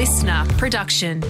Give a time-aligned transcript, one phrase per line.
[0.00, 1.20] listener production.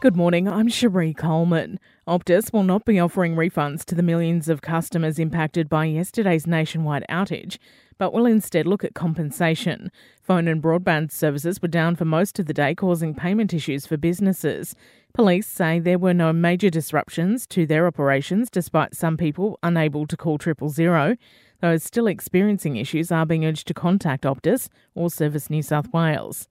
[0.00, 1.80] Good morning, I'm Cherie Coleman.
[2.06, 7.04] Optus will not be offering refunds to the millions of customers impacted by yesterday's nationwide
[7.10, 7.58] outage,
[7.98, 9.90] but will instead look at compensation.
[10.22, 13.96] Phone and broadband services were down for most of the day, causing payment issues for
[13.96, 14.76] businesses.
[15.14, 20.16] Police say there were no major disruptions to their operations, despite some people unable to
[20.16, 21.16] call triple zero.
[21.60, 26.46] Those still experiencing issues are being urged to contact Optus or Service New South Wales.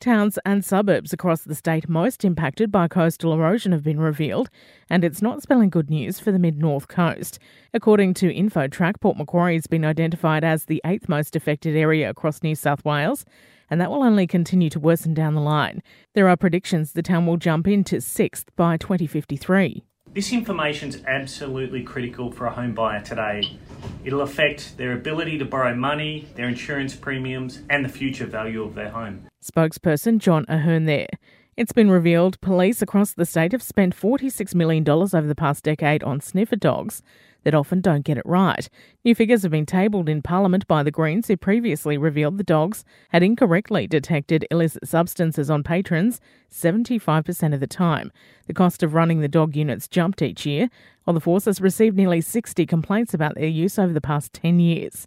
[0.00, 4.48] Towns and suburbs across the state most impacted by coastal erosion have been revealed,
[4.88, 7.38] and it's not spelling good news for the mid north coast.
[7.74, 12.42] According to InfoTrack, Port Macquarie has been identified as the eighth most affected area across
[12.42, 13.26] New South Wales,
[13.68, 15.82] and that will only continue to worsen down the line.
[16.14, 19.84] There are predictions the town will jump into sixth by 2053.
[20.14, 23.58] This information is absolutely critical for a home buyer today.
[24.02, 28.74] It'll affect their ability to borrow money, their insurance premiums, and the future value of
[28.74, 29.26] their home.
[29.42, 31.08] Spokesperson John Ahern there.
[31.56, 36.02] It's been revealed police across the state have spent $46 million over the past decade
[36.02, 37.02] on sniffer dogs
[37.44, 38.68] that often don't get it right.
[39.02, 42.84] New figures have been tabled in Parliament by the Greens, who previously revealed the dogs
[43.10, 48.12] had incorrectly detected illicit substances on patrons 75% of the time.
[48.46, 50.68] The cost of running the dog units jumped each year,
[51.04, 54.60] while the force has received nearly 60 complaints about their use over the past 10
[54.60, 55.06] years.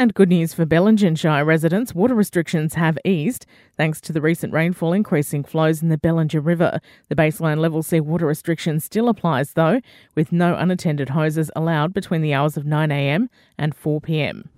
[0.00, 3.44] And good news for Bellingen Shire residents, water restrictions have eased
[3.76, 6.80] thanks to the recent rainfall increasing flows in the Bellinger River.
[7.10, 9.82] The baseline level C water restriction still applies though,
[10.14, 13.28] with no unattended hoses allowed between the hours of 9am
[13.58, 14.48] and 4pm.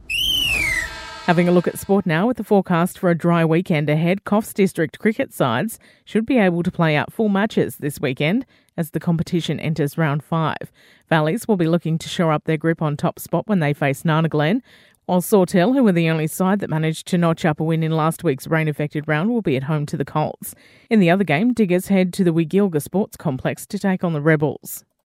[1.26, 4.52] Having a look at sport now with the forecast for a dry weekend ahead, Coffs
[4.52, 8.44] District cricket sides should be able to play out full matches this weekend
[8.76, 10.72] as the competition enters round five.
[11.08, 14.04] Valleys will be looking to shore up their grip on top spot when they face
[14.04, 14.62] Nana Glen,
[15.06, 17.92] while Sawtell, who were the only side that managed to notch up a win in
[17.92, 20.54] last week's rain affected round, will be at home to the Colts.
[20.88, 24.20] In the other game, Diggers head to the Woolgoolga Sports Complex to take on the
[24.20, 24.84] Rebels.